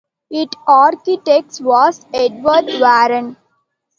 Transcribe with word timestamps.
Its 0.31 0.57
architect 0.67 1.59
was 1.61 2.07
Edward 2.11 2.65
Warren. 2.79 3.37